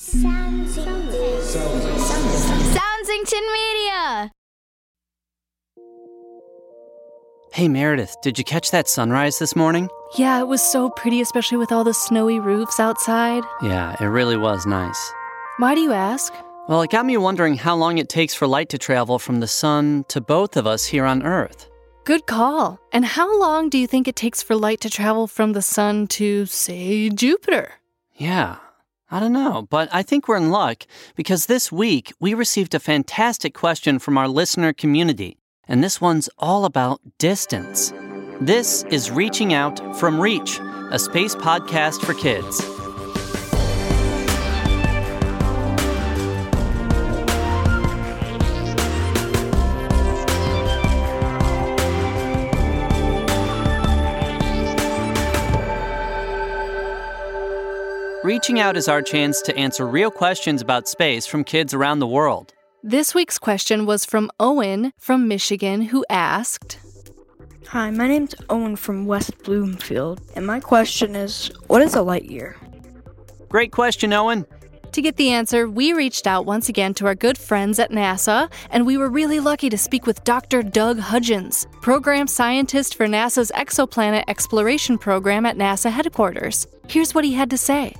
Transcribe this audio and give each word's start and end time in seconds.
Soundsington 0.00 1.12
Media. 3.52 4.32
Hey 7.52 7.68
Meredith, 7.68 8.16
did 8.22 8.38
you 8.38 8.44
catch 8.44 8.70
that 8.70 8.88
sunrise 8.88 9.38
this 9.38 9.54
morning? 9.54 9.90
Yeah, 10.16 10.40
it 10.40 10.48
was 10.48 10.62
so 10.62 10.88
pretty, 10.88 11.20
especially 11.20 11.58
with 11.58 11.70
all 11.70 11.84
the 11.84 11.92
snowy 11.92 12.40
roofs 12.40 12.80
outside. 12.80 13.42
Yeah, 13.60 13.94
it 14.00 14.06
really 14.06 14.38
was 14.38 14.64
nice. 14.64 15.12
Why 15.58 15.74
do 15.74 15.82
you 15.82 15.92
ask? 15.92 16.32
Well, 16.66 16.80
it 16.80 16.90
got 16.90 17.04
me 17.04 17.18
wondering 17.18 17.56
how 17.56 17.76
long 17.76 17.98
it 17.98 18.08
takes 18.08 18.32
for 18.32 18.46
light 18.46 18.70
to 18.70 18.78
travel 18.78 19.18
from 19.18 19.40
the 19.40 19.48
sun 19.48 20.06
to 20.08 20.22
both 20.22 20.56
of 20.56 20.66
us 20.66 20.86
here 20.86 21.04
on 21.04 21.22
Earth. 21.24 21.68
Good 22.04 22.26
call. 22.26 22.80
And 22.90 23.04
how 23.04 23.38
long 23.38 23.68
do 23.68 23.76
you 23.76 23.86
think 23.86 24.08
it 24.08 24.16
takes 24.16 24.42
for 24.42 24.56
light 24.56 24.80
to 24.80 24.88
travel 24.88 25.26
from 25.26 25.52
the 25.52 25.60
sun 25.60 26.06
to, 26.06 26.46
say, 26.46 27.10
Jupiter? 27.10 27.72
Yeah, 28.16 28.56
I 29.12 29.18
don't 29.18 29.32
know, 29.32 29.66
but 29.68 29.88
I 29.92 30.04
think 30.04 30.28
we're 30.28 30.36
in 30.36 30.50
luck 30.50 30.86
because 31.16 31.46
this 31.46 31.72
week 31.72 32.12
we 32.20 32.32
received 32.32 32.76
a 32.76 32.78
fantastic 32.78 33.54
question 33.54 33.98
from 33.98 34.16
our 34.16 34.28
listener 34.28 34.72
community, 34.72 35.36
and 35.66 35.82
this 35.82 36.00
one's 36.00 36.28
all 36.38 36.64
about 36.64 37.00
distance. 37.18 37.92
This 38.40 38.84
is 38.84 39.10
Reaching 39.10 39.52
Out 39.52 39.98
from 39.98 40.20
Reach, 40.20 40.60
a 40.92 40.98
space 40.98 41.34
podcast 41.34 42.02
for 42.02 42.14
kids. 42.14 42.79
Reaching 58.22 58.60
Out 58.60 58.76
is 58.76 58.86
our 58.86 59.00
chance 59.00 59.40
to 59.42 59.56
answer 59.56 59.86
real 59.86 60.10
questions 60.10 60.60
about 60.60 60.86
space 60.86 61.24
from 61.24 61.42
kids 61.42 61.72
around 61.72 62.00
the 62.00 62.06
world. 62.06 62.52
This 62.82 63.14
week's 63.14 63.38
question 63.38 63.86
was 63.86 64.04
from 64.04 64.30
Owen 64.38 64.92
from 64.98 65.26
Michigan, 65.26 65.80
who 65.80 66.04
asked 66.10 66.78
Hi, 67.68 67.90
my 67.90 68.06
name's 68.06 68.34
Owen 68.50 68.76
from 68.76 69.06
West 69.06 69.42
Bloomfield, 69.42 70.20
and 70.36 70.46
my 70.46 70.60
question 70.60 71.16
is 71.16 71.50
what 71.68 71.80
is 71.80 71.94
a 71.94 72.02
light 72.02 72.26
year? 72.26 72.58
Great 73.48 73.72
question, 73.72 74.12
Owen. 74.12 74.44
To 74.92 75.00
get 75.00 75.16
the 75.16 75.30
answer, 75.30 75.66
we 75.66 75.94
reached 75.94 76.26
out 76.26 76.44
once 76.44 76.68
again 76.68 76.92
to 76.94 77.06
our 77.06 77.14
good 77.14 77.38
friends 77.38 77.78
at 77.78 77.90
NASA, 77.90 78.52
and 78.70 78.84
we 78.84 78.98
were 78.98 79.08
really 79.08 79.40
lucky 79.40 79.70
to 79.70 79.78
speak 79.78 80.04
with 80.04 80.24
Dr. 80.24 80.62
Doug 80.62 80.98
Hudgins, 80.98 81.66
program 81.80 82.26
scientist 82.26 82.96
for 82.96 83.06
NASA's 83.06 83.50
exoplanet 83.54 84.24
exploration 84.28 84.98
program 84.98 85.46
at 85.46 85.56
NASA 85.56 85.90
headquarters. 85.90 86.66
Here's 86.86 87.14
what 87.14 87.24
he 87.24 87.32
had 87.32 87.48
to 87.48 87.56
say. 87.56 87.94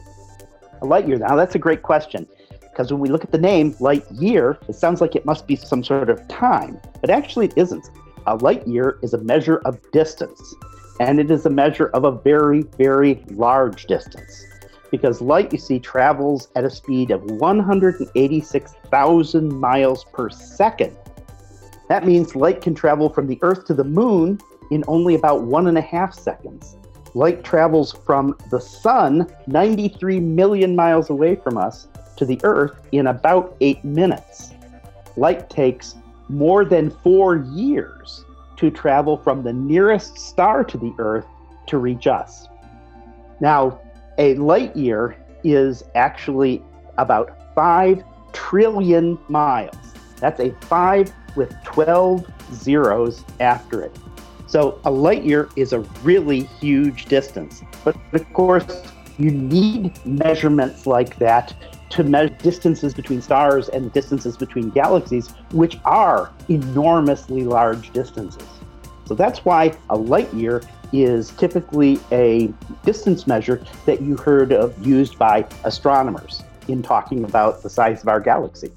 A 0.83 0.87
light 0.87 1.07
year. 1.07 1.19
Now, 1.19 1.37
that's 1.37 1.55
a 1.55 1.59
great 1.59 1.83
question 1.83 2.27
because 2.61 2.93
when 2.93 3.01
we 3.01 3.09
look 3.09 3.25
at 3.25 3.33
the 3.33 3.39
name 3.39 3.75
light 3.81 4.05
year, 4.13 4.59
it 4.69 4.75
sounds 4.75 5.01
like 5.01 5.17
it 5.17 5.27
must 5.27 5.47
be 5.47 5.57
some 5.57 5.85
sort 5.85 6.09
of 6.09 6.27
time, 6.29 6.81
but 7.01 7.11
actually 7.11 7.47
it 7.47 7.55
isn't. 7.57 7.91
A 8.27 8.37
light 8.37 8.67
year 8.67 8.99
is 9.03 9.15
a 9.15 9.19
measure 9.19 9.59
of 9.65 9.79
distance, 9.93 10.55
and 11.01 11.19
it 11.19 11.31
is 11.31 11.47
a 11.47 11.51
measure 11.51 11.87
of 11.89 12.05
a 12.05 12.13
very, 12.13 12.63
very 12.79 13.25
large 13.31 13.87
distance 13.87 14.45
because 14.91 15.21
light, 15.21 15.53
you 15.53 15.59
see, 15.59 15.79
travels 15.79 16.49
at 16.57 16.65
a 16.65 16.71
speed 16.71 17.11
of 17.11 17.23
186,000 17.23 19.61
miles 19.61 20.05
per 20.13 20.31
second. 20.31 20.97
That 21.89 22.07
means 22.07 22.37
light 22.37 22.61
can 22.61 22.75
travel 22.75 23.09
from 23.09 23.27
the 23.27 23.39
Earth 23.43 23.65
to 23.67 23.75
the 23.75 23.85
moon 23.85 24.41
in 24.71 24.85
only 24.87 25.15
about 25.15 25.43
one 25.43 25.67
and 25.67 25.79
a 25.79 25.83
half 25.83 26.15
seconds. 26.15 26.77
Light 27.15 27.43
travels 27.43 27.93
from 27.93 28.37
the 28.51 28.61
sun 28.61 29.27
93 29.47 30.21
million 30.21 30.77
miles 30.77 31.11
away 31.11 31.35
from 31.35 31.59
us 31.59 31.89
to 32.17 32.25
the 32.25 32.41
Earth 32.45 32.81
in 32.93 33.09
about 33.09 33.57
eight 33.61 33.83
minutes. 33.85 34.53
Light 35.17 35.51
takes 35.51 35.97
more 36.29 36.65
than 36.65 36.91
four 36.91 37.37
years 37.37 38.25
to 38.57 38.71
travel 38.71 39.17
from 39.17 39.43
the 39.43 39.53
nearest 39.53 40.19
star 40.19 40.63
to 40.63 40.79
the 40.79 40.93
Earth 40.99 41.27
to 41.67 41.79
reach 41.79 42.07
us. 42.07 42.47
Now, 43.41 43.81
a 44.19 44.35
light 44.35 44.77
year 44.77 45.17
is 45.43 45.83
actually 45.95 46.63
about 46.99 47.55
5 47.55 48.05
trillion 48.33 49.19
miles. 49.29 49.75
That's 50.19 50.41
a 50.41 50.51
5 50.67 51.13
with 51.37 51.55
12 51.65 52.31
zeros 52.53 53.25
after 53.41 53.83
it. 53.83 53.97
So 54.51 54.81
a 54.85 54.91
light 54.91 55.23
year 55.23 55.49
is 55.55 55.73
a 55.73 55.79
really 56.03 56.41
huge 56.61 57.05
distance. 57.05 57.63
But 57.85 57.95
of 58.13 58.33
course, 58.33 58.83
you 59.17 59.31
need 59.31 60.05
measurements 60.05 60.89
like 60.89 61.17
that 61.19 61.55
to 61.91 62.03
measure 62.03 62.35
distances 62.35 62.93
between 62.93 63.23
stars 63.23 63.69
and 63.69 63.93
distances 63.93 64.37
between 64.37 64.71
galaxies, 64.71 65.29
which 65.53 65.79
are 65.85 66.33
enormously 66.49 67.45
large 67.45 67.93
distances. 67.93 68.43
So 69.07 69.15
that's 69.15 69.45
why 69.45 69.73
a 69.89 69.97
light 69.97 70.33
year 70.35 70.63
is 70.93 71.31
typically 71.31 72.01
a 72.11 72.53
distance 72.85 73.29
measure 73.29 73.65
that 73.87 74.03
you 74.03 74.17
heard 74.17 74.53
of 74.53 74.85
used 74.85 75.17
by 75.17 75.47
astronomers 75.63 76.43
in 76.67 76.83
talking 76.83 77.23
about 77.23 77.63
the 77.63 77.71
size 77.71 78.03
of 78.03 78.09
our 78.09 78.19
galaxy. 78.19 78.73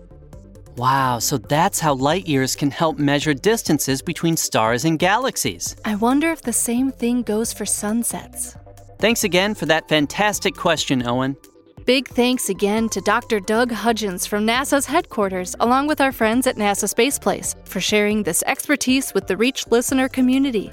Wow, 0.78 1.19
so 1.19 1.38
that's 1.38 1.79
how 1.79 1.94
light 1.94 2.28
years 2.28 2.56
can 2.56 2.72
help 2.72 2.97
measure 2.97 3.35
distances 3.35 4.01
between 4.01 4.35
stars 4.35 4.85
and 4.85 4.97
galaxies. 4.97 5.75
I 5.85 5.94
wonder 5.95 6.31
if 6.31 6.41
the 6.41 6.53
same 6.53 6.91
thing 6.91 7.22
goes 7.22 7.53
for 7.53 7.66
sunsets. 7.66 8.57
Thanks 8.97 9.23
again 9.23 9.53
for 9.53 9.67
that 9.67 9.88
fantastic 9.88 10.56
question, 10.56 11.06
Owen. 11.07 11.38
Big 11.85 12.07
thanks 12.07 12.50
again 12.50 12.89
to 12.89 13.01
Dr. 13.01 13.39
Doug 13.39 13.69
Hudgins 13.69 14.28
from 14.28 14.47
NASA's 14.47 14.85
headquarters, 14.88 15.56
along 15.59 15.88
with 15.88 16.01
our 16.01 16.12
friends 16.12 16.47
at 16.47 16.56
NASA 16.56 16.89
Space 16.89 17.19
Place, 17.19 17.56
for 17.66 17.79
sharing 17.79 18.23
this 18.23 18.41
expertise 18.47 19.13
with 19.13 19.28
the 19.28 19.38
Reach 19.38 19.67
listener 19.67 20.07
community. 20.07 20.72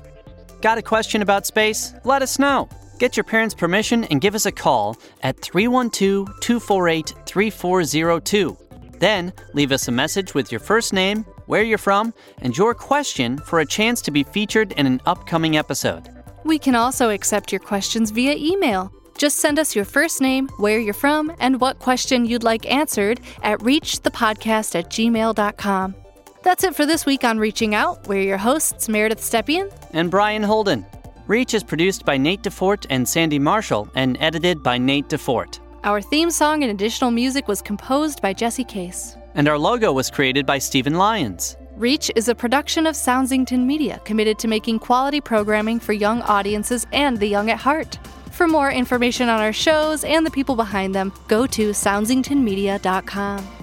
Got 0.63 0.79
a 0.79 0.83
question 0.83 1.21
about 1.21 1.45
space? 1.45 1.93
Let 2.05 2.23
us 2.23 2.39
know. 2.39 2.69
Get 2.99 3.17
your 3.17 3.25
parents' 3.25 3.55
permission 3.55 4.05
and 4.05 4.21
give 4.21 4.35
us 4.35 4.47
a 4.47 4.53
call 4.53 4.97
at 5.23 5.41
312 5.41 6.27
248 6.41 7.15
3402. 7.27 8.70
Then 9.01 9.33
leave 9.55 9.73
us 9.73 9.89
a 9.89 9.93
message 9.93 10.35
with 10.35 10.53
your 10.53 10.61
first 10.61 10.93
name, 10.93 11.25
where 11.47 11.63
you're 11.63 11.79
from, 11.79 12.15
and 12.39 12.57
your 12.57 12.75
question 12.75 13.39
for 13.39 13.59
a 13.59 13.67
chance 13.67 14.01
to 14.03 14.11
be 14.11 14.23
featured 14.23 14.73
in 14.73 14.87
an 14.87 15.01
upcoming 15.07 15.57
episode. 15.57 16.09
We 16.45 16.59
can 16.59 16.75
also 16.75 17.11
accept 17.11 17.51
your 17.51 17.61
questions 17.61 18.13
via 18.13 18.35
email. 18.37 18.93
Just 19.19 19.39
send 19.39 19.59
us 19.59 19.75
your 19.75 19.85
first 19.85 20.21
name, 20.21 20.49
where 20.59 20.79
you're 20.79 20.95
from, 20.95 21.35
and 21.41 21.61
what 21.61 21.79
question 21.79 22.25
you'd 22.25 22.45
like 22.45 22.71
answered 22.71 23.21
at 23.43 23.59
reachthepodcast 23.61 24.79
at 24.79 24.91
gmail.com. 24.91 25.95
That's 26.43 26.65
it 26.65 26.75
for 26.75 26.87
this 26.87 27.05
week 27.05 27.25
on 27.25 27.39
Reaching 27.39 27.75
Out. 27.75 28.07
We're 28.07 28.23
your 28.23 28.39
hosts, 28.39 28.89
Meredith 28.89 29.21
Stepien 29.21 29.71
and 29.93 30.11
Brian 30.11 30.43
Holden. 30.43 30.87
Reach 31.27 31.53
is 31.53 31.63
produced 31.63 32.05
by 32.07 32.17
Nate 32.17 32.43
DuFort 32.43 32.87
and 32.89 33.07
Sandy 33.07 33.39
Marshall 33.39 33.91
and 33.95 34.17
edited 34.21 34.63
by 34.63 34.79
Nate 34.79 35.09
DuFort. 35.09 35.59
Our 35.83 36.03
theme 36.03 36.31
song 36.31 36.63
and 36.63 36.71
additional 36.71 37.11
music 37.11 37.49
was 37.49 37.63
composed 37.63 38.21
by 38.21 38.35
Jesse 38.35 38.65
Case. 38.65 39.17
And 39.35 39.49
our 39.49 39.57
logo 39.57 39.93
was 39.93 40.11
created 40.11 40.45
by 40.45 40.59
Steven 40.59 40.97
Lyons. 40.97 41.57
Reach 41.75 42.11
is 42.15 42.29
a 42.29 42.35
production 42.35 42.87
of 42.87 42.95
Soundsington 42.95 43.65
Media, 43.65 43.99
committed 44.05 44.39
to 44.41 44.49
making 44.49 44.81
quality 44.81 45.23
programming 45.23 45.81
for 45.81 45.95
young 45.95 46.21
audiences 46.23 46.87
and 46.93 47.17
the 47.19 47.27
young 47.27 47.49
at 47.49 47.57
heart. 47.57 47.99
For 48.31 48.47
more 48.47 48.71
information 48.71 49.31
on 49.31 49.41
our 49.41 49.55
shows 49.55 50.05
and 50.05 50.27
the 50.27 50.31
people 50.31 50.55
behind 50.55 50.95
them, 50.95 51.15
go 51.29 51.47
to 51.47 51.71
soundsingtonmedia.com. 51.71 53.60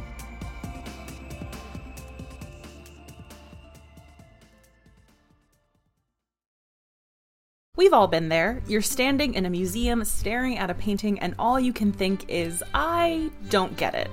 We've 7.88 7.94
all 7.94 8.10
been 8.10 8.28
there. 8.28 8.62
You're 8.68 8.82
standing 8.82 9.34
in 9.34 9.46
a 9.46 9.50
museum 9.50 10.04
staring 10.04 10.58
at 10.58 10.70
a 10.70 10.74
painting, 10.74 11.20
and 11.20 11.34
all 11.40 11.58
you 11.58 11.72
can 11.72 11.94
think 11.94 12.26
is, 12.28 12.62
I 12.74 13.32
don't 13.48 13.78
get 13.78 13.96
it. 13.96 14.12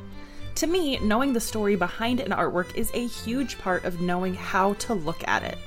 To 0.54 0.68
me, 0.68 1.00
knowing 1.00 1.32
the 1.32 1.40
story 1.40 1.74
behind 1.74 2.20
an 2.20 2.30
artwork 2.30 2.72
is 2.76 2.92
a 2.94 3.04
huge 3.04 3.58
part 3.58 3.84
of 3.84 4.00
knowing 4.00 4.34
how 4.34 4.74
to 4.74 4.94
look 4.94 5.26
at 5.26 5.42
it. 5.42 5.58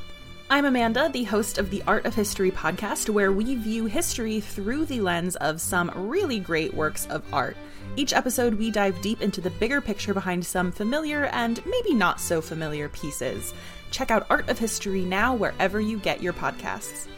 I'm 0.49 0.63
Amanda, 0.63 1.09
the 1.11 1.25
host 1.25 1.57
of 1.57 1.69
the 1.69 1.83
Art 1.85 2.05
of 2.05 2.15
History 2.15 2.49
podcast, 2.49 3.09
where 3.09 3.33
we 3.33 3.55
view 3.55 3.87
history 3.87 4.39
through 4.39 4.85
the 4.85 5.01
lens 5.01 5.35
of 5.35 5.59
some 5.59 5.91
really 5.93 6.39
great 6.39 6.73
works 6.73 7.07
of 7.07 7.25
art. 7.33 7.57
Each 7.97 8.13
episode, 8.13 8.53
we 8.53 8.71
dive 8.71 9.01
deep 9.01 9.21
into 9.21 9.41
the 9.41 9.49
bigger 9.49 9.81
picture 9.81 10.13
behind 10.13 10.45
some 10.45 10.71
familiar 10.71 11.25
and 11.25 11.59
maybe 11.65 11.93
not 11.93 12.21
so 12.21 12.39
familiar 12.39 12.87
pieces. 12.87 13.53
Check 13.91 14.11
out 14.11 14.27
Art 14.29 14.47
of 14.47 14.59
History 14.59 15.03
now 15.03 15.35
wherever 15.35 15.81
you 15.81 15.99
get 15.99 16.23
your 16.23 16.31
podcasts. 16.31 17.09